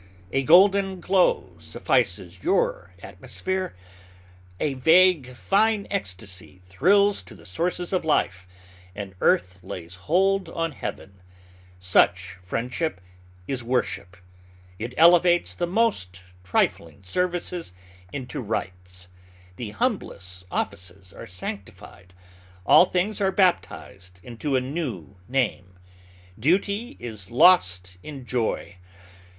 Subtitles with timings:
[0.31, 3.75] A golden glow suffices your atmosphere.
[4.59, 8.47] A vague, fine ecstasy thrills to the sources of life,
[8.95, 11.21] and earth lays hold on Heaven.
[11.77, 12.99] Such friendship
[13.47, 14.17] is worship.
[14.79, 17.71] It elevates the most trifling services
[18.11, 19.07] into rites.
[19.55, 22.15] The humblest offices are sanctified.
[22.65, 25.75] All things are baptized into a new name.
[26.39, 28.77] Duty is lost in joy.